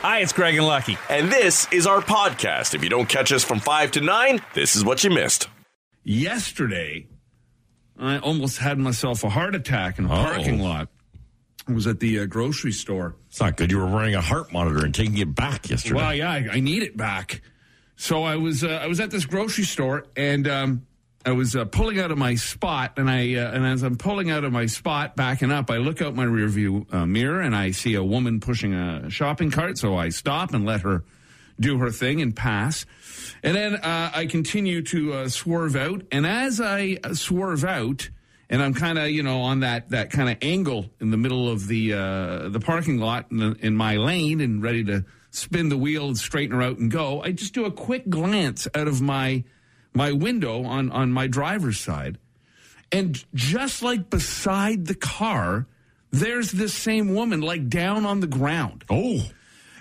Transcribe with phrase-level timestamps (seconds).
[0.00, 0.96] Hi, it's Greg and Lucky.
[1.10, 2.74] And this is our podcast.
[2.74, 5.48] If you don't catch us from 5 to 9, this is what you missed.
[6.04, 7.06] Yesterday,
[7.98, 10.24] I almost had myself a heart attack in a Oh.
[10.24, 10.88] parking lot.
[11.66, 13.16] I was at the uh, grocery store.
[13.28, 13.70] It's not good.
[13.70, 15.96] You were wearing a heart monitor and taking it back yesterday.
[15.96, 17.42] Well, yeah, I, I need it back.
[17.96, 20.86] So I was uh, I was at this grocery store and um,
[21.26, 24.30] I was uh, pulling out of my spot, and I uh, and as I'm pulling
[24.30, 27.72] out of my spot, backing up, I look out my rearview uh, mirror and I
[27.72, 29.78] see a woman pushing a shopping cart.
[29.78, 31.04] So I stop and let her
[31.60, 32.86] do her thing and pass,
[33.42, 36.02] and then uh, I continue to uh, swerve out.
[36.12, 38.10] And as I uh, swerve out,
[38.48, 41.50] and I'm kind of you know on that that kind of angle in the middle
[41.50, 45.68] of the uh, the parking lot in, the, in my lane and ready to spin
[45.68, 47.20] the wheel and straighten her out and go.
[47.22, 49.44] I just do a quick glance out of my
[49.94, 52.18] my window on on my driver's side,
[52.92, 55.66] and just like beside the car,
[56.10, 58.84] there's this same woman like down on the ground.
[58.90, 59.20] oh,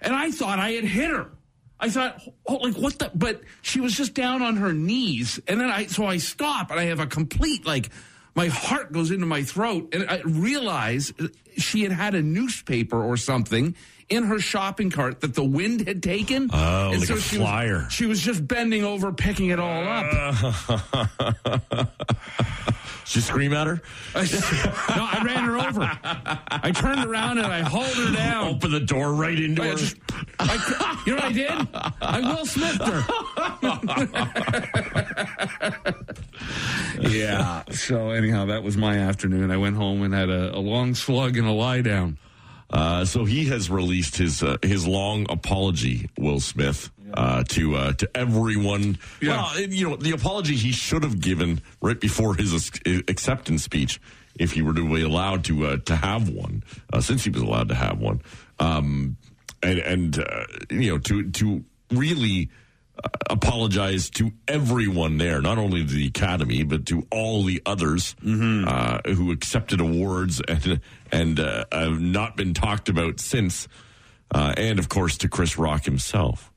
[0.01, 1.31] And I thought I had hit her.
[1.79, 3.11] I thought, oh, like what the?
[3.13, 6.79] But she was just down on her knees, and then I so I stop, and
[6.79, 7.89] I have a complete like
[8.35, 11.13] my heart goes into my throat, and I realize
[11.57, 13.75] she had had a newspaper or something
[14.09, 16.49] in her shopping cart that the wind had taken.
[16.53, 17.83] Oh, And like a she flyer.
[17.83, 20.05] Was, she was just bending over, picking it all up.
[23.05, 23.81] did you scream at her?
[24.95, 25.81] No, I ran her over.
[26.49, 28.47] I turned around and I hauled her down.
[28.55, 29.75] Open the door right into I her.
[29.75, 29.95] just,
[30.39, 31.67] I, you know what I did?
[32.01, 33.03] I Will Smith her.
[37.01, 37.63] yeah.
[37.71, 39.51] So anyhow, that was my afternoon.
[39.51, 42.17] I went home and had a, a long slug and a lie down.
[42.69, 47.93] Uh, so he has released his uh, his long apology, Will Smith, uh, to uh,
[47.93, 48.97] to everyone.
[49.21, 49.41] Yeah.
[49.53, 54.01] Well, you know, the apology he should have given right before his acceptance speech,
[54.37, 57.41] if he were to be allowed to uh, to have one, uh, since he was
[57.41, 58.21] allowed to have one,
[58.59, 59.15] um,
[59.63, 62.49] and and uh, you know to to really.
[63.29, 68.99] Apologize to everyone there, not only to the Academy, but to all the others uh,
[69.05, 70.79] who accepted awards and
[71.11, 73.67] and uh, have not been talked about since,
[74.33, 76.51] uh, and of course to Chris Rock himself.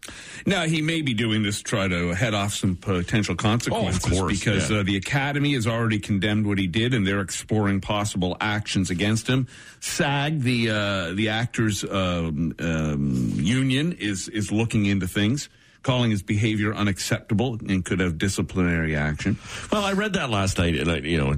[0.46, 4.38] Now he may be doing this to try to head off some potential consequences course,
[4.38, 4.78] because yeah.
[4.78, 9.26] uh, the academy has already condemned what he did and they're exploring possible actions against
[9.26, 9.46] him.
[9.80, 15.48] SAG, the uh, the actors um, um, union, is is looking into things,
[15.82, 19.38] calling his behavior unacceptable and could have disciplinary action.
[19.72, 21.34] Well, I read that last night, and I, you know,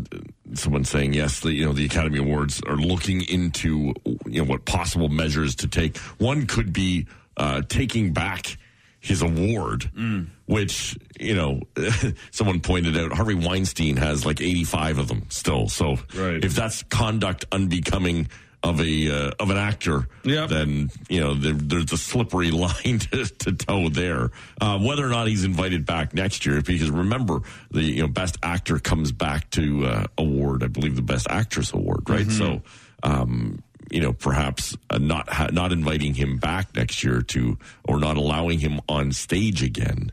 [0.55, 3.95] someone saying yes, the you know the Academy Awards are looking into
[4.27, 5.97] you know what possible measures to take.
[6.19, 8.57] One could be uh, taking back
[9.01, 9.91] his award,
[10.47, 11.61] which you know
[12.31, 13.13] someone pointed out.
[13.13, 15.69] Harvey Weinstein has like eighty five of them still.
[15.69, 16.45] So Right.
[16.45, 18.29] if that's conduct unbecoming.
[18.65, 20.49] Of a uh, of an actor, Yep.
[20.49, 24.31] then you know there, there's a slippery line to, to toe there.
[24.61, 27.41] Uh, whether or not he's invited back next year, because remember
[27.73, 31.73] the you know best actor comes back to uh, award, I believe the best actress
[31.73, 32.31] award, right?
[32.31, 32.63] So,
[33.03, 37.99] um, you know, perhaps uh, not ha- not inviting him back next year to or
[37.99, 40.13] not allowing him on stage again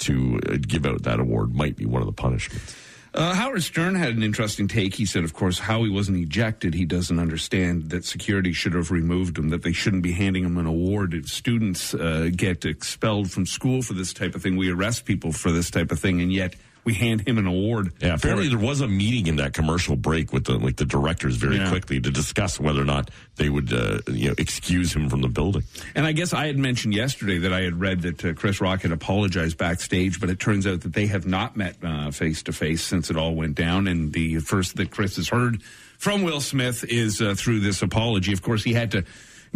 [0.00, 2.74] to uh, give out that award might be one of the punishments.
[3.14, 4.96] Uh, Howard Stern had an interesting take.
[4.96, 8.90] He said, of course, how he wasn't ejected, he doesn't understand that security should have
[8.90, 11.14] removed him, that they shouldn't be handing him an award.
[11.14, 15.30] If students uh, get expelled from school for this type of thing, we arrest people
[15.30, 17.92] for this type of thing, and yet we hand him an award.
[18.00, 21.36] Yeah, apparently there was a meeting in that commercial break with the like the directors
[21.36, 21.68] very Yeah.
[21.70, 25.28] quickly to discuss whether or not they would uh, you know excuse him from the
[25.28, 25.62] building.
[25.94, 28.82] And I guess I had mentioned yesterday that I had read that uh, Chris Rock
[28.82, 31.76] had apologized backstage, but it turns out that they have not met
[32.14, 33.86] face to face since it all went down.
[33.88, 35.62] And the first that Chris has heard
[35.98, 38.32] from Will Smith is uh, through this apology.
[38.32, 39.04] Of course, he had to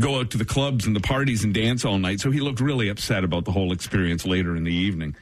[0.01, 2.61] go out to the clubs and the parties and dance all night, so he looked
[2.61, 5.15] really upset about the whole experience later in the evening.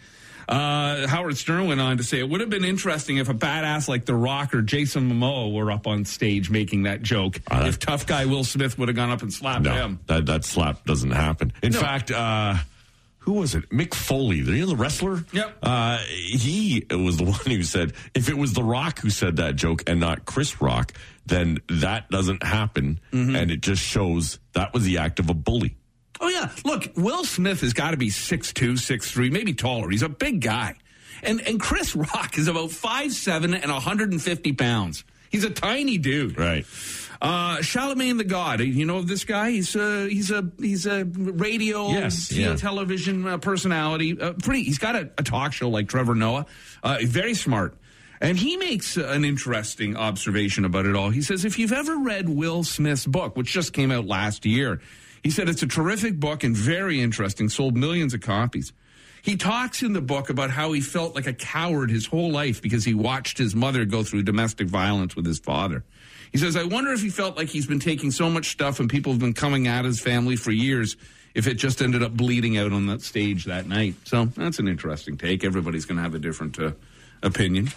[0.49, 3.89] Uh, Howard Stern went on to say it would have been interesting if a badass
[3.89, 7.41] like The Rock or Jason Momoa were up on stage making that joke.
[7.51, 10.01] Uh, if tough guy Will Smith would have gone up and slapped No, him.
[10.07, 11.53] that that slap doesn't happen.
[11.63, 11.81] In No.
[11.81, 12.55] fact, uh,
[13.19, 13.69] who was it?
[13.71, 15.25] Mick Foley, the, you know, the wrestler.
[15.33, 15.57] Yep.
[15.61, 19.57] Uh, he was the one who said if it was The Rock who said that
[19.57, 20.93] joke and not Chris Rock,
[21.27, 23.35] then that doesn't happen, Mm-hmm.
[23.35, 25.76] and it just shows that was the act of a bully.
[26.21, 29.91] Oh yeah, look, Will Smith has got to be 6'2", 6'3", maybe taller.
[29.91, 30.77] He's a big guy,
[31.23, 35.05] and and Chris Rock is about 5'7", and hundred and fifty pounds.
[35.31, 36.39] He's a tiny dude.
[36.39, 36.65] Right.
[37.21, 39.51] Uh, Charlemagne the God, you know this guy?
[39.51, 42.55] He's a he's a he's a radio, Yes, yeah.
[42.57, 44.21] television uh, personality.
[44.21, 44.65] Uh, pretty.
[44.65, 46.45] He's got a, a talk show like Trevor Noah.
[46.83, 47.75] Uh, very smart.
[48.21, 51.11] And he makes uh, an interesting observation about it all.
[51.11, 54.81] He says, if you've ever read Will Smith's book, which just came out last year,
[55.27, 58.73] He said it's a terrific book and very interesting, sold millions of copies.
[59.23, 62.63] He talks in the book about how he felt like a coward his whole life
[62.63, 65.83] because he watched his mother go through domestic violence with his father.
[66.31, 68.89] He says, I wonder if he felt like he's been taking so much stuff and
[68.89, 70.97] people have been coming at his family for years
[71.35, 73.97] if it just ended up bleeding out on that stage that night.
[74.05, 75.43] So that's an interesting take.
[75.43, 76.71] Everybody's going to have a different uh,
[77.25, 77.73] opinion.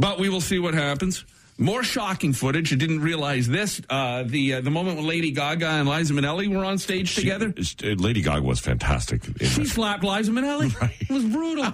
[0.00, 1.24] But we will see what happens.
[1.62, 2.72] More shocking footage.
[2.72, 3.80] I didn't realize this.
[3.88, 7.54] Uh, the uh, the moment when Lady Gaga and Liza Minnelli were on stage together.
[7.62, 9.22] She, uh, Lady Gaga was fantastic.
[9.24, 9.68] She that.
[9.68, 10.72] slapped Liza Minnelli.
[10.82, 10.96] Right.
[11.00, 11.72] It was brutal.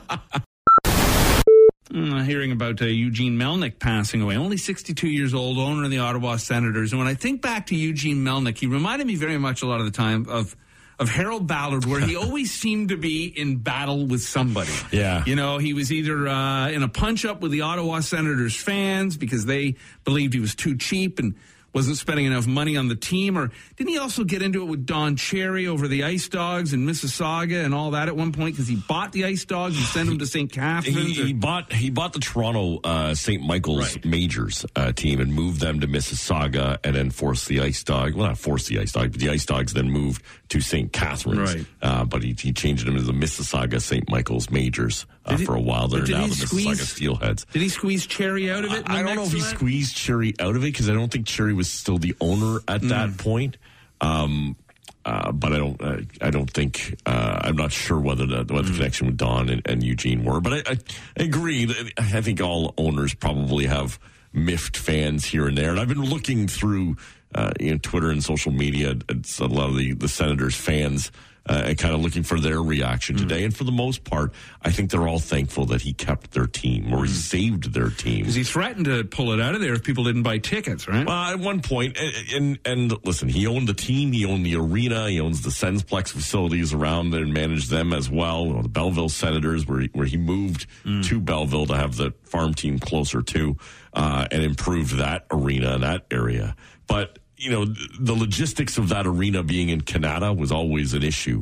[1.90, 5.98] Mm, hearing about uh, Eugene Melnyk passing away, only 62 years old, owner of the
[5.98, 6.92] Ottawa Senators.
[6.92, 9.80] And when I think back to Eugene Melnyk, he reminded me very much a lot
[9.80, 10.54] of the time of
[10.98, 14.72] of Harold Ballard, where he always seemed to be in battle with somebody.
[14.90, 15.24] Yeah.
[15.26, 19.16] You know, he was either uh, in a punch up with the Ottawa Senators fans
[19.16, 21.34] because they believed he was too cheap and
[21.74, 24.86] wasn't spending enough money on the team, or didn't he also get into it with
[24.86, 28.66] Don Cherry over the Ice Dogs in Mississauga and all that at one point because
[28.68, 30.50] he bought the Ice Dogs and sent them to St.
[30.50, 31.16] Catharines?
[31.16, 33.42] He, or- he bought he bought the Toronto uh, St.
[33.42, 34.04] Michael's Right.
[34.04, 38.26] Majors uh, team and moved them to Mississauga and then forced the Ice Dog well
[38.28, 40.92] not forced the Ice Dog but the Ice Dogs then moved to St.
[40.92, 41.66] Catharines Right.
[41.82, 44.08] uh, but he, he changed them to the Mississauga St.
[44.10, 47.62] Michael's Majors uh, he- for a while they're now he the squeeze- Mississauga Steelheads Did
[47.62, 48.84] he squeeze Cherry out of it?
[48.88, 51.52] I don't know if he squeezed Cherry out of it because I don't think Cherry
[51.58, 53.18] was still the owner at that Mm.
[53.18, 53.56] point.
[54.00, 54.56] Um,
[55.04, 55.80] uh, but I don't.
[55.82, 56.96] Uh, I don't think.
[57.06, 58.68] Uh, I'm not sure whether the, what Mm.
[58.68, 60.40] the connection with Don and, and Eugene were.
[60.40, 60.76] But I, I,
[61.18, 61.64] I agree.
[61.66, 63.98] That I think all owners probably have
[64.32, 65.70] miffed fans here and there.
[65.70, 66.96] And I've been looking through
[67.34, 68.96] uh, you know, Twitter and social media.
[69.08, 71.10] It's a lot of the the Senators fans.
[71.48, 73.20] Uh, and kind of looking for their reaction Mm.
[73.20, 73.44] today.
[73.44, 76.92] And for the most part, I think they're all thankful that he kept their team
[76.92, 78.18] or he saved their team.
[78.20, 81.06] Because he threatened to pull it out of there if people didn't buy tickets, right?
[81.06, 82.58] Well, at one point, and, and
[82.92, 86.74] and listen, he owned the team, he owned the arena, he owns the Sensplex facilities
[86.74, 88.44] around there and managed them as well.
[88.46, 92.12] You know, the Belleville Senators, where he, where he moved to Belleville to have the
[92.24, 93.56] farm team closer to,
[93.94, 96.54] uh, and improved that arena and that area.
[96.86, 101.40] But you know, the logistics of that arena being in Kanata was always an issue,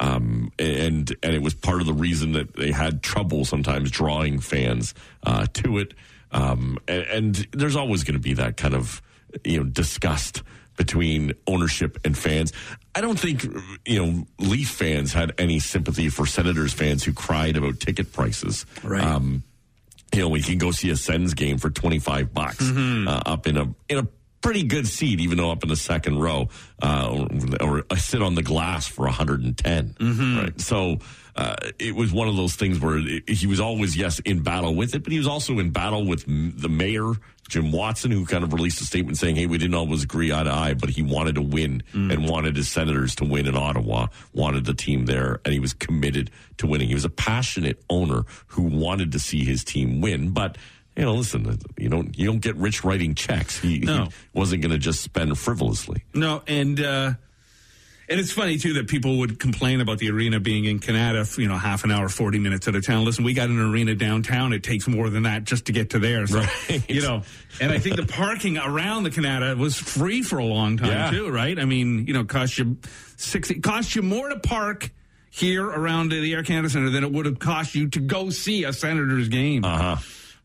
[0.00, 4.40] um, and and it was part of the reason that they had trouble sometimes drawing
[4.40, 5.94] fans uh, to it.
[6.32, 9.00] Um, and, and there's always going to be that kind of
[9.44, 10.42] you know disgust
[10.76, 12.52] between ownership and fans.
[12.94, 13.44] I don't think
[13.86, 18.66] you know Leaf fans had any sympathy for Senators fans who cried about ticket prices.
[18.82, 19.02] Right.
[19.02, 19.44] Um,
[20.14, 23.56] you know, we can go see a Sens game for 25 bucks uh, up in
[23.56, 24.08] a in a
[24.40, 26.48] pretty good seat, even though up in the second row,
[26.82, 27.26] uh,
[27.60, 29.96] or, or sit on the glass for 110.
[30.38, 30.60] Right.
[30.60, 30.98] So
[31.36, 34.74] uh, it was one of those things where it, he was always yes in battle
[34.74, 37.12] with it, but he was also in battle with m- the mayor.
[37.48, 40.42] Jim Watson, who kind of released a statement saying, "Hey, we didn't always agree eye
[40.42, 44.08] to eye, but he wanted to win and wanted his Senators to win in Ottawa,
[44.34, 46.88] wanted the team there, and he was committed to winning.
[46.88, 50.58] He was a passionate owner who wanted to see his team win, but."
[50.98, 51.56] You know, listen.
[51.78, 53.56] You don't you don't get rich writing checks.
[53.60, 54.06] He, No.
[54.06, 56.02] he wasn't going to just spend frivolously.
[56.12, 57.12] No, and uh,
[58.08, 61.40] and it's funny too that people would complain about the arena being in Kanata, for,
[61.40, 63.04] you know, half an hour, forty minutes at a town.
[63.04, 64.52] Listen, we got an arena downtown.
[64.52, 66.26] It takes more than that just to get to there.
[66.26, 66.90] So Right.
[66.90, 67.22] you know,
[67.60, 71.10] and I think the parking around the Kanata was free for a long time Yeah.
[71.12, 71.56] too, right?
[71.60, 72.76] I mean, you know, cost you
[73.16, 73.50] six.
[73.52, 74.90] It cost you more to park
[75.30, 78.64] here around the Air Canada Center than it would have cost you to go see
[78.64, 79.64] a Senators game.
[79.64, 79.96] Uh huh.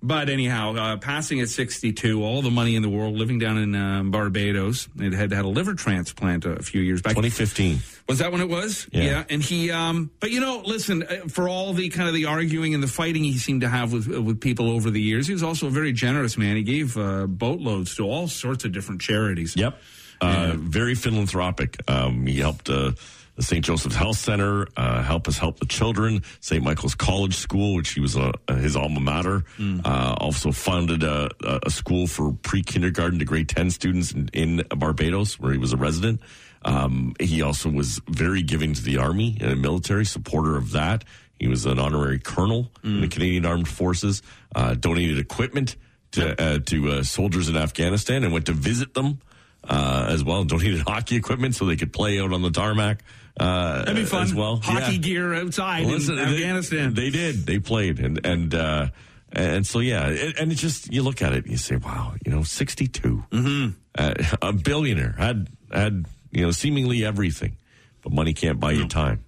[0.06, 3.74] But anyhow, uh, passing at 62, all the money in the world, living down in
[3.74, 4.90] um, Barbados.
[5.00, 7.12] It had had a liver transplant a few years back.
[7.12, 7.80] 2015.
[8.10, 8.86] Was that when it was?
[8.92, 9.24] Yeah.
[9.30, 12.74] And he, um, but you know, listen, uh, for all the kind of the arguing
[12.74, 15.42] and the fighting he seemed to have with with people over the years, he was
[15.42, 16.58] also a very generous man.
[16.58, 19.56] He gave uh, boatloads to all sorts of different charities.
[19.56, 19.80] Yep.
[20.20, 21.78] Uh, Very philanthropic.
[21.90, 22.92] Um, he helped uh,
[23.36, 23.66] the St.
[23.66, 26.64] Joseph's Health Center, uh, help us help the children, St.
[26.64, 29.44] Michael's College School, which he was uh, his alma mater.
[29.84, 31.30] Uh, also founded a,
[31.66, 35.74] a school for pre kindergarten to grade 10 students in, in Barbados, where he was
[35.74, 36.22] a resident.
[36.66, 41.04] Um, he also was very giving to the Army and military, supporter of that.
[41.40, 44.22] He was an honorary colonel in the Canadian Armed Forces,
[44.56, 45.76] uh, donated equipment
[46.12, 49.20] to, uh, to uh, soldiers in Afghanistan and went to visit them
[49.68, 50.44] uh, as well.
[50.44, 53.04] Donated hockey equipment so they could play out on the tarmac.
[53.40, 54.24] Uh, That'd be fun.
[54.24, 54.58] as well.
[54.58, 54.98] Hockey Yeah.
[55.00, 56.94] gear outside Listen, in they- Afghanistan.
[56.94, 57.46] They, did.
[57.46, 58.88] They played, and and uh,
[59.32, 62.14] and so yeah, it, and it just you look at it and you say, wow,
[62.26, 63.70] you know, sixty mm-hmm.
[63.98, 67.58] uh, a billionaire had had you know seemingly everything,
[68.04, 69.23] but money can't buy you time.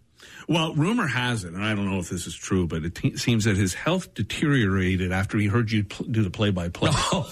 [0.48, 3.18] Well, rumor has it, and I don't know if this is true, but it te-
[3.18, 6.92] seems that his health deteriorated after he heard you pl- do the play-by-play.
[7.12, 7.26] wow.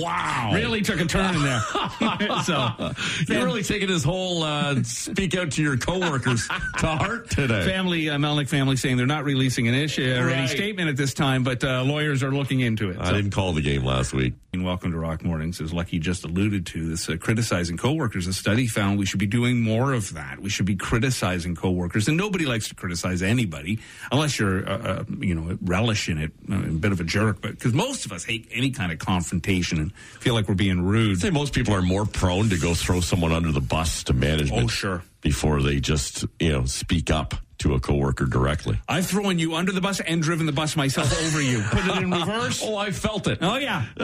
[0.00, 0.50] wow.
[0.54, 1.60] really took a turn in there.
[2.44, 2.68] so,
[3.28, 7.64] You're really taking his whole uh, speak out to your coworkers to heart today.
[7.64, 11.14] family, uh, Melnyk family, saying they're not releasing an issue or any statement at this
[11.14, 12.98] time, but uh, lawyers are looking into it.
[13.00, 14.34] I So- didn't call the game last week.
[14.52, 15.60] And welcome to Rock Mornings.
[15.60, 18.26] As Lucky just alluded to, this uh, criticizing coworkers.
[18.26, 20.40] A study found we should be doing more of that.
[20.40, 23.78] We should be criticizing coworkers, and nobody likes to criticize anybody
[24.10, 27.40] unless you're, uh, uh, you know, relish in it, uh, a bit of a jerk.
[27.40, 30.82] But because most of us hate any kind of confrontation and feel like we're being
[30.82, 31.18] rude.
[31.18, 34.12] I'd say most people are more prone to go throw someone under the bus to
[34.12, 34.64] management.
[34.64, 35.04] Oh, sure.
[35.20, 38.80] Before they just, you know, speak up to a coworker directly.
[38.88, 41.60] I've thrown you under the bus and driven the bus myself over you.
[41.70, 42.62] Put it in reverse.
[42.64, 43.38] Oh, I felt it.
[43.42, 43.84] Oh, yeah.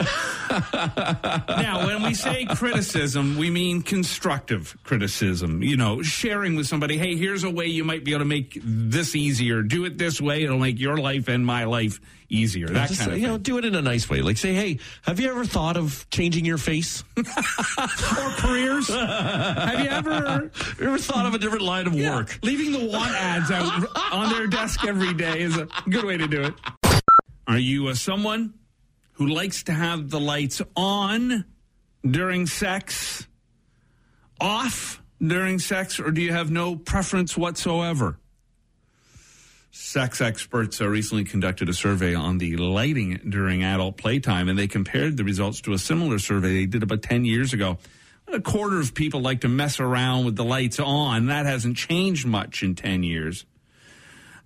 [1.47, 5.63] now, when we say criticism, we mean constructive criticism.
[5.63, 8.59] You know, sharing with somebody, hey, here's a way you might be able to make
[8.63, 9.61] this easier.
[9.63, 10.43] Do it this way.
[10.43, 11.99] It'll make your life and my life
[12.29, 12.67] easier.
[12.67, 13.33] That Just, kind of you thing.
[13.33, 14.21] know, do it in a nice way.
[14.21, 17.03] Like say, hey, have you ever thought of changing your face?
[17.17, 17.23] or
[18.37, 18.89] careers.
[18.89, 22.37] Have you ever ever thought of a different line of work?
[22.43, 26.27] leaving the want ads out on their desk every day is a good way to
[26.27, 26.53] do it.
[27.47, 28.53] Are you uh, someone
[29.13, 31.45] who likes to have the lights on
[32.09, 33.27] during sex,
[34.39, 38.19] off during sex, or do you have no preference whatsoever?
[39.71, 44.67] Sex experts uh, recently conducted a survey on the lighting during adult playtime, and they
[44.67, 47.77] compared the results to a similar survey they did about 10 years ago.
[48.33, 51.27] A quarter of people like to mess around with the lights on.
[51.27, 53.45] That hasn't changed much in 10 years.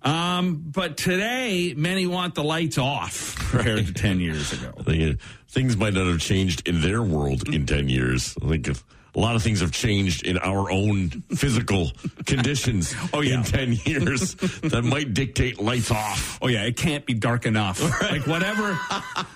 [0.02, 4.72] Um, but today, many want the lights off compared to 10 years ago.
[4.78, 8.36] I think, uh, things might not have changed in their world in 10 years.
[8.42, 8.82] I think if
[9.14, 11.92] a lot of things have changed in our own physical
[12.26, 13.38] conditions Oh, yeah.
[13.38, 16.38] in 10 years that might dictate lights off.
[16.40, 17.80] Oh yeah, it can't be dark enough.
[18.02, 18.74] Like whatever,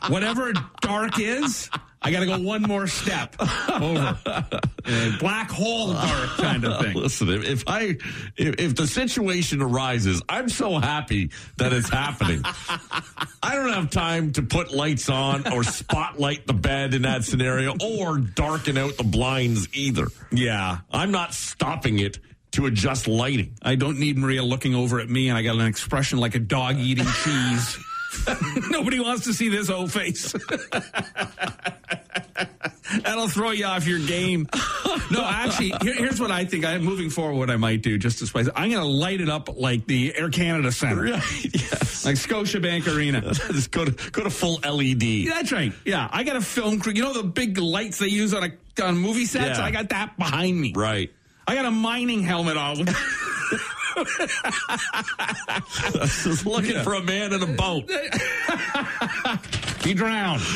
[0.08, 1.68] whatever dark is,
[2.06, 4.16] I got to go one more step over.
[4.24, 6.94] Uh, black hole dark kind of thing.
[6.94, 7.96] Listen, if, if I
[8.36, 12.42] if, if the situation arises, I'm so happy that it's happening.
[13.42, 17.74] I don't have time to put lights on or spotlight the bed in that scenario
[17.82, 20.06] or darken out the blinds either.
[20.30, 22.20] Yeah, I'm not stopping it
[22.52, 23.58] to adjust lighting.
[23.62, 26.38] I don't need Maria looking over at me, and I got an expression like a
[26.38, 27.78] dog eating cheese.
[28.70, 30.32] Nobody wants to see this old face.
[33.02, 34.48] That'll throw you off your game.
[35.10, 36.64] No, actually, here, here's what I think.
[36.64, 38.46] I'm moving forward, what I might do just to spice.
[38.46, 42.04] it, I'm going to light it up like the Air Canada Center, yes.
[42.04, 43.20] like Scotiabank Arena.
[43.34, 45.02] Just go to go to full LED.
[45.02, 45.72] Yeah, That's right.
[45.84, 46.92] Yeah, I got a film crew.
[46.92, 49.58] You know the big lights they use on a on movie sets.
[49.58, 49.64] Yeah.
[49.64, 50.72] I got that behind me.
[50.74, 51.12] Right.
[51.46, 52.86] I got a mining helmet on.
[56.22, 56.82] Just looking Yeah.
[56.82, 57.90] for a man in a boat.
[59.84, 60.42] he drowned.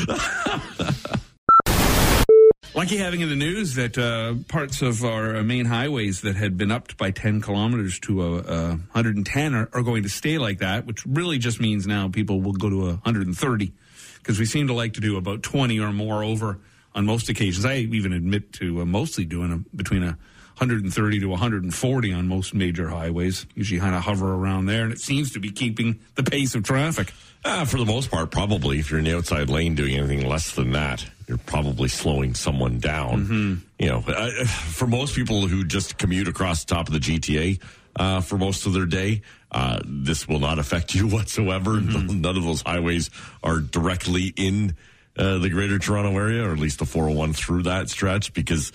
[2.73, 6.71] Lucky having in the news that uh, parts of our main highways that had been
[6.71, 10.85] upped by 10 kilometers to a, uh 110 are, are going to stay like that,
[10.85, 13.73] which really just means now people will go to a 130
[14.19, 16.59] because we seem to like to do about 20 or more over
[16.95, 17.65] on most occasions.
[17.65, 20.17] I even admit to uh, mostly doing a, between a
[20.61, 23.47] 130 to 140 on most major highways.
[23.55, 26.61] Usually kind of hover around there, and it seems to be keeping the pace of
[26.63, 27.11] traffic.
[27.43, 28.77] Uh, for the most part, probably.
[28.77, 32.77] If you're in the outside lane doing anything less than that, you're probably slowing someone
[32.77, 33.63] down.
[33.79, 37.59] You know, uh, for most people who just commute across the top of the GTA
[37.95, 41.81] uh, for most of their day, uh, this will not affect you whatsoever.
[41.81, 43.09] None of those highways
[43.43, 44.75] are directly in
[45.17, 48.71] uh, the greater Toronto area, or at least the 401 through that stretch, because.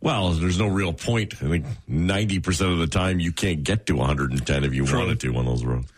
[0.00, 1.34] Well, there's no real point.
[1.42, 5.36] I think 90% of the time you can't get to 110 if you wanted to
[5.36, 5.92] on those roads.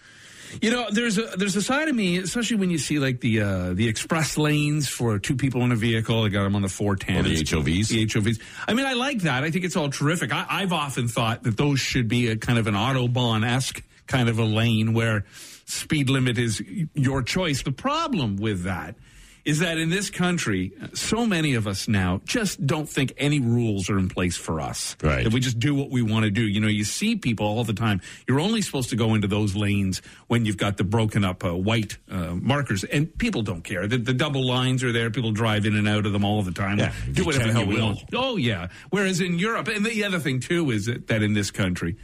[0.63, 3.43] You know, there's a there's a side of me, especially when you see like the
[3.43, 6.25] uh, the express lanes for two people in a vehicle.
[6.25, 7.19] I got them on the 410.
[7.19, 7.89] Or the HOVs.
[7.89, 8.41] The HOVs.
[8.67, 9.45] I mean, I like that.
[9.45, 10.33] I think it's all terrific.
[10.33, 14.29] I, I've often thought that those should be a kind of an autobahn esque kind
[14.29, 15.27] of a lane where
[15.67, 16.63] speed limit is
[16.95, 17.63] your choice.
[17.63, 18.97] The problem with that
[19.45, 23.89] is that in this country, so many of us now just don't think any rules
[23.89, 24.97] are in place for us.
[25.03, 25.25] Right.
[25.25, 26.43] That we just do what we want to do.
[26.43, 28.01] You know, you see people all the time.
[28.27, 31.55] You're only supposed to go into those lanes when you've got the broken up uh,
[31.57, 33.87] white uh, markers, and people don't care.
[33.87, 35.11] The, the double lines are there.
[35.11, 36.79] People drive in and out of them all the time.
[36.79, 37.87] Yeah, do whatever the can, hell we will.
[37.87, 38.05] want.
[38.15, 38.69] Oh yeah.
[38.91, 41.97] Whereas in Europe, and the other thing too is that, that in this country,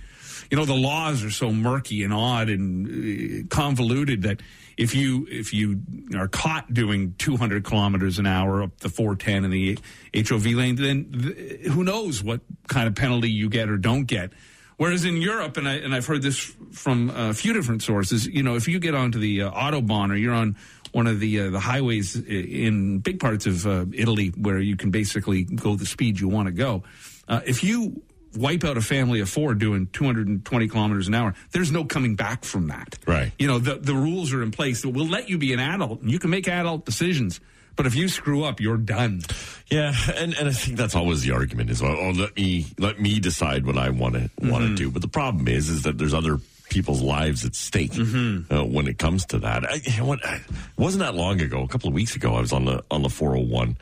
[0.50, 4.40] you know, the laws are so murky and odd and uh, convoluted that
[4.76, 5.80] if you if you
[6.16, 9.78] are caught doing 200 kilometers an hour up the 410 in the
[10.14, 14.32] HOV lane, then th- who knows what kind of penalty you get or don't get.
[14.76, 16.38] Whereas in Europe, and I and I've heard this
[16.72, 20.16] from a few different sources, you know, if you get onto the uh, autobahn or
[20.16, 20.56] you're on
[20.92, 24.90] one of the uh, the highways in big parts of uh, Italy where you can
[24.90, 26.82] basically go the speed you want to go,
[27.28, 28.02] uh, if you
[28.36, 32.44] wipe out a family of four doing 220 kilometers an hour, there's no coming back
[32.44, 32.98] from that.
[33.06, 33.32] Right.
[33.38, 36.02] You know, the the rules are in place that will let you be an adult
[36.02, 37.40] and you can make adult decisions.
[37.76, 39.22] But if you screw up, you're done.
[39.68, 43.00] Yeah, and, and I think that's always the argument is, oh, oh let me let
[43.00, 44.50] me decide what I want to Mm-hmm.
[44.50, 44.90] want to do.
[44.92, 46.38] But the problem is, is that there's other
[46.70, 48.52] people's lives at stake Mm-hmm.
[48.54, 49.64] uh, when it comes to that.
[49.68, 50.42] I, you know what, it
[50.76, 53.08] wasn't that long ago, a couple of weeks ago, I was on the on the
[53.10, 53.76] 401,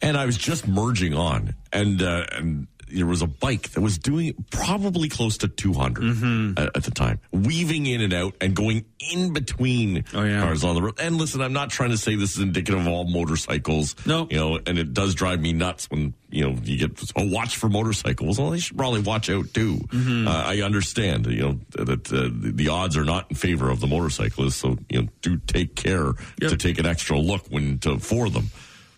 [0.00, 3.98] and I was just merging on, and uh, and there was a bike that was
[3.98, 6.58] doing probably close to 200 Mm-hmm.
[6.58, 10.40] at, at the time, weaving in and out and going in between Oh, yeah.
[10.40, 10.98] cars on the road.
[11.00, 13.94] And listen, I'm not trying to say this is indicative of all motorcycles.
[14.06, 14.26] No.
[14.30, 17.56] You know, and it does drive me nuts when, you know, you get, oh, watch
[17.56, 18.38] for motorcycles.
[18.38, 19.76] Well, they should probably watch out too.
[19.76, 20.28] Mm-hmm.
[20.28, 23.86] Uh, I understand, you know, that uh, the, odds are not in favor of the
[23.86, 24.56] motorcyclists.
[24.56, 26.50] So, you know, do take care Yep.
[26.50, 28.50] to take an extra look when to, for them.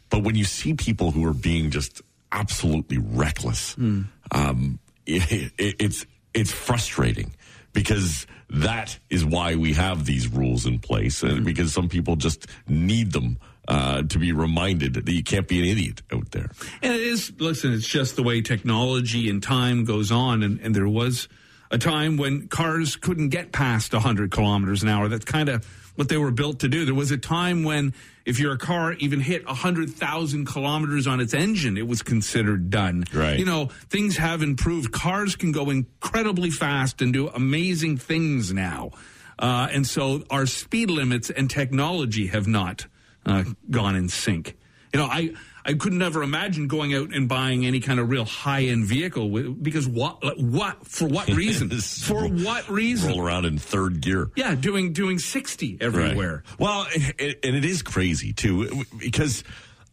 [0.08, 2.00] But when you see people who are being just
[2.32, 4.02] absolutely reckless, Hmm.
[4.32, 7.34] um, it, it, it's, it's frustrating
[7.72, 12.46] because that is why we have these rules in place and because some people just
[12.68, 16.50] need them uh, to be reminded that you can't be an idiot out there.
[16.82, 20.42] And it is, listen, it's just the way technology and time goes on.
[20.44, 21.28] And, and there was
[21.70, 25.08] a time when cars couldn't get past 100 kilometers an hour.
[25.08, 25.64] That's kind of
[25.96, 26.84] what they were built to do.
[26.84, 27.92] There was a time when
[28.24, 33.04] if your car even hit 100,000 kilometers on its engine, it was considered done.
[33.12, 33.38] Right.
[33.38, 34.92] You know, things have improved.
[34.92, 38.92] Cars can go incredibly fast and do amazing things now.
[39.38, 42.86] Uh, and so our speed limits and technology have not
[43.24, 44.56] uh, gone in sync.
[44.92, 45.34] You know, I
[45.68, 49.28] I could never imagine going out and buying any kind of real high end vehicle
[49.30, 54.30] with, because what what for what reason for what reason Roll around in third gear.
[54.36, 56.60] yeah doing doing sixty everywhere Right.
[56.60, 59.42] Well, it, and it is crazy too because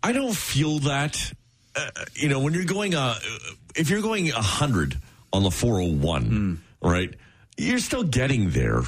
[0.03, 1.33] I don't feel that.
[1.75, 3.15] Uh, you know, when you're going, uh,
[3.75, 4.95] if you're going hundred
[5.31, 7.15] on the 401, right?
[7.57, 8.81] You're still getting there,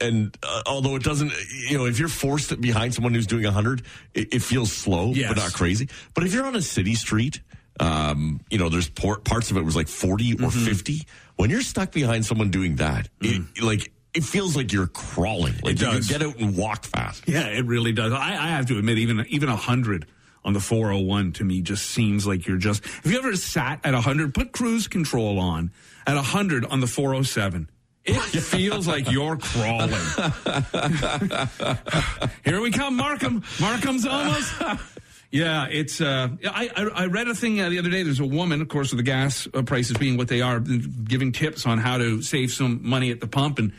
[0.00, 1.32] and uh, although it doesn't,
[1.68, 3.82] you know, if you're forced behind someone who's doing 100,
[4.14, 5.28] it, it feels slow, Yes.
[5.28, 5.88] but not crazy.
[6.14, 7.40] But if you're on a city street,
[7.80, 11.02] um, you know, there's por- parts of it was like 40 or 50.
[11.36, 15.54] When you're stuck behind someone doing that, it, like it feels like you're crawling.
[15.64, 16.06] Like It you does.
[16.06, 17.24] get out and walk fast.
[17.26, 18.12] Yeah, it really does.
[18.12, 20.06] I, I have to admit, even even a hundred
[20.44, 22.84] on the 401 to me just seems like you're just.
[22.86, 24.34] Have you ever sat at a hundred?
[24.34, 25.72] Put cruise control on
[26.06, 27.68] at a hundred on the 407.
[28.06, 29.90] It feels like you're crawling.
[32.44, 33.42] Here we come, Markham.
[33.60, 34.52] Markham's almost.
[35.30, 36.00] Yeah, it's.
[36.00, 38.02] Uh, I, I I read a thing uh, the other day.
[38.02, 41.32] There's a woman, of course, with the gas uh, prices being what they are, giving
[41.32, 43.72] tips on how to save some money at the pump, and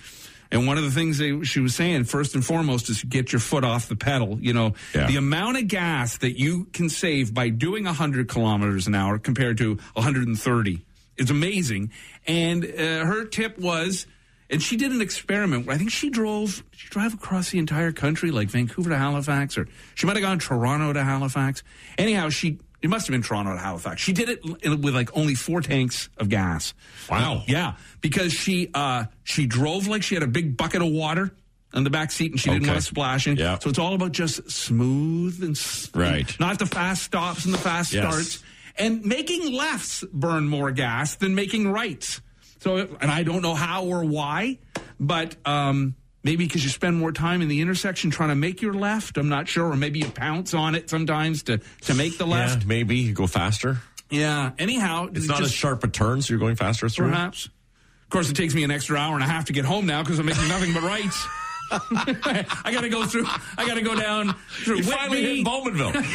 [0.52, 3.40] and one of the things they, she was saying, first and foremost, is get your
[3.40, 4.38] foot off the pedal.
[4.40, 5.08] You know, Yeah.
[5.08, 9.58] the amount of gas that you can save by doing 100 kilometers an hour compared
[9.60, 10.86] to 130
[11.18, 11.92] is amazing.
[12.28, 14.08] And uh, her tip was.
[14.50, 15.66] And she did an experiment.
[15.66, 16.64] where I think she drove.
[16.72, 20.38] She drive across the entire country, like Vancouver to Halifax, or she might have gone
[20.40, 21.64] Toronto to Halifax.
[21.98, 24.02] Anyhow, she it must have been Toronto to Halifax.
[24.02, 26.76] She did it with like only four tanks of gas.
[27.10, 27.42] Wow.
[27.48, 31.32] Yeah, because she uh, she drove like she had a big bucket of water
[31.74, 32.72] on the back seat, and she didn't Okay.
[32.72, 33.38] want to splash in.
[33.38, 33.58] Yeah.
[33.58, 35.60] So it's all about just smooth and
[35.96, 36.40] Right.
[36.40, 38.04] not the fast stops and the fast Yes.
[38.04, 38.44] starts,
[38.78, 42.22] and making lefts burn more gas than making rights.
[42.60, 44.60] So, and I don't know how or why,
[45.00, 48.74] but um, maybe because you spend more time in the intersection trying to make your
[48.74, 49.18] left.
[49.18, 52.36] I'm not sure, or maybe you pounce on it sometimes to to make the Yeah,
[52.48, 52.66] left.
[52.66, 53.80] maybe you go faster.
[54.10, 54.52] Yeah.
[54.58, 57.10] Anyhow, It's not as sharp a turn, so you're going faster through.
[57.10, 57.46] perhaps.
[57.48, 60.04] Of course, it takes me an extra hour and a half to get home now
[60.04, 61.26] because I'm making nothing but rights.
[61.72, 63.26] I got to go through.
[63.58, 65.96] I got to go down through You finally hit Bowmanville.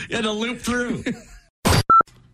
[0.10, 1.04] you had to loop through.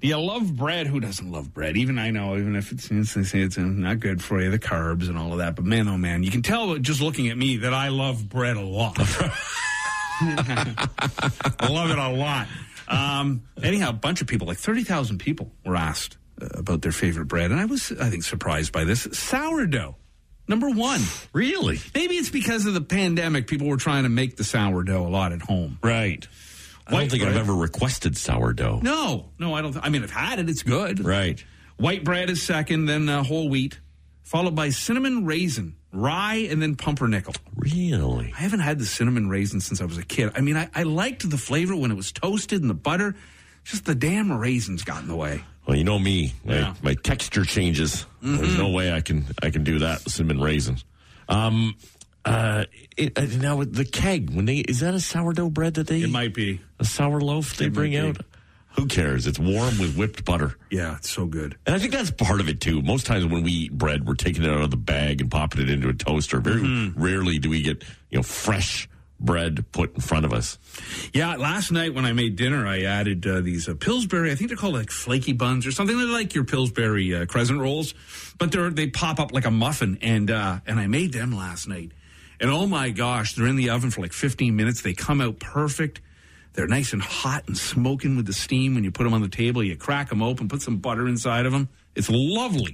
[0.01, 0.87] Do you love bread?
[0.87, 1.77] Who doesn't love bread?
[1.77, 5.09] Even I know, even if it's, they say it's not good for you, the carbs
[5.09, 5.57] and all of that.
[5.57, 8.57] But man, oh man, you can tell just looking at me that I love bread
[8.59, 8.97] a lot.
[10.21, 10.89] I
[11.71, 12.47] love it a lot.
[12.89, 17.27] Um, anyhow, a bunch of people, like 30,000 people, were asked uh, about their favorite
[17.27, 17.51] bread.
[17.51, 19.09] And I was, I think, surprised by this.
[19.13, 19.97] Sourdough,
[20.47, 21.01] number one.
[21.33, 21.81] Really?
[21.95, 23.47] Maybe it's because of the pandemic.
[23.47, 25.79] People were trying to make the sourdough a lot at home.
[25.83, 26.27] Right.
[26.87, 28.81] I don't White think I've ever requested sourdough.
[28.83, 29.73] No, no, I don't.
[29.73, 30.49] Th- I mean, I've had it.
[30.49, 31.05] It's good.
[31.05, 31.43] Right.
[31.79, 33.81] White bread is second, then uh, whole wheat,
[34.23, 37.35] followed by cinnamon raisin, rye, and then pumpernickel.
[37.57, 38.33] Really?
[38.37, 40.31] I haven't had the cinnamon raisin since I was a kid.
[40.37, 43.15] I mean, I, I liked the flavor when it was toasted and the butter.
[43.65, 45.43] just the damn raisins got in the way.
[45.67, 46.75] Well, you know me, my, Yeah.
[46.83, 48.07] my texture changes.
[48.23, 50.85] There's no way I can I can do that cinnamon raisins.
[51.29, 51.75] Um,
[52.27, 52.65] uh,
[52.97, 56.11] it, uh, now the keg, when they is that a sourdough bread that they It
[56.11, 56.61] might be.
[56.79, 58.19] a sour loaf they It bring out?
[58.77, 59.27] Who cares?
[59.27, 60.59] It's warm with whipped butter.
[60.71, 61.57] Yeah, it's so good.
[61.65, 62.83] And I think that's part of it too.
[62.83, 65.63] Most times when we eat bread, we're taking it out of the bag and popping
[65.63, 66.41] it into a toaster.
[66.41, 67.03] Very Mm-hmm.
[67.03, 68.87] rarely do we get, you know, fresh
[69.19, 70.59] bread put in front of us.
[71.15, 74.31] Yeah, last night when I made dinner, I added uh, these uh, Pillsbury.
[74.31, 75.97] I think they're called like flaky buns or something.
[75.97, 77.95] They're like your Pillsbury uh, crescent rolls,
[78.37, 79.97] but they're they pop up like a muffin.
[80.03, 81.93] And uh, and I made them last night.
[82.41, 84.83] And oh my gosh, they're in the oven for like 15 minutes.
[84.83, 86.01] They come out perfect.
[86.53, 88.75] They're nice and hot and smoking with the steam.
[88.75, 91.47] When you put them on the table, you crack them open, put some butter inside
[91.47, 91.69] of them.
[91.97, 92.73] It's lovely.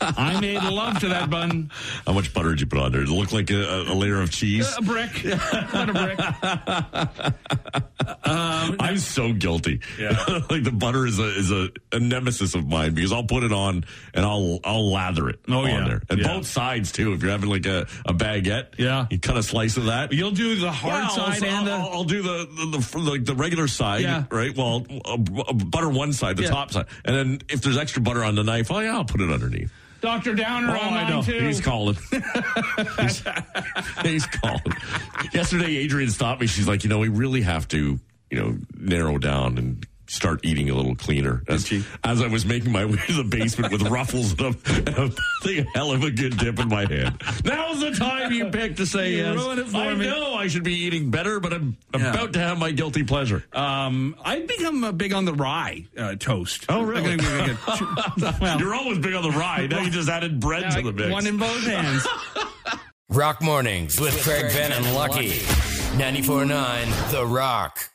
[0.00, 1.70] I made love to that bun.
[2.06, 3.02] How much butter did you put on there?
[3.02, 4.72] It looked like a, a layer of cheese?
[4.78, 5.24] A brick,
[5.74, 7.34] not a brick.
[8.24, 9.80] I'm so guilty.
[9.98, 10.10] Yeah.
[10.50, 13.52] like the butter is a is a, a nemesis of mine because I'll put it
[13.52, 15.84] on and I'll I'll lather it Oh, on yeah.
[15.88, 16.02] there.
[16.08, 16.28] And Yeah.
[16.36, 17.12] both sides too.
[17.12, 19.06] If you're having like a, a baguette, Yeah.
[19.10, 20.12] you cut a slice of that.
[20.12, 21.72] You'll do the hard side also, and the.
[21.72, 24.24] I'll, I'll do the the, the like the regular side, Yeah.
[24.30, 24.56] right?
[24.56, 25.16] Well, uh,
[25.52, 28.70] butter one side, the top side, and then if there's extra butter on the knife,
[28.70, 29.72] oh yeah, I'll put it underneath.
[30.00, 30.34] Dr.
[30.34, 31.22] Downer Oh, I know.
[31.22, 31.38] too.
[31.46, 31.96] He's calling.
[33.00, 33.22] he's,
[34.02, 34.60] he's calling.
[35.32, 36.46] Yesterday, Adrian stopped me.
[36.46, 37.98] She's like, you know, we really have to,
[38.30, 41.42] you know, narrow down and start eating a little cleaner.
[41.48, 41.84] As, she?
[42.04, 45.14] as I was making my way to the basement with ruffles and a, and
[45.46, 47.22] a hell of a good dip in my hand.
[47.44, 49.36] Now's the time you pick to say You yes.
[49.36, 50.06] ruined it for I me.
[50.06, 52.12] know I should be eating better, but I'm Yeah.
[52.12, 53.44] about to have my guilty pleasure.
[53.52, 56.66] Um, I've become uh, big on the rye uh, toast.
[56.68, 57.12] Oh, really?
[57.12, 57.58] I'm gonna-
[58.40, 59.66] well, You're always big on the rye.
[59.66, 61.10] Now you just added bread to the mix.
[61.10, 62.06] one in both hands.
[63.10, 65.30] Rock Mornings with Craig Ben and Lucky.
[65.98, 67.90] 94.9 The Rock.